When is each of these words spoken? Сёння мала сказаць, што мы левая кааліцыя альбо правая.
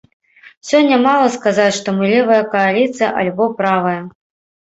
Сёння 0.69 0.95
мала 1.07 1.27
сказаць, 1.35 1.75
што 1.79 1.93
мы 1.97 2.03
левая 2.13 2.39
кааліцыя 2.55 3.11
альбо 3.25 3.49
правая. 3.61 3.93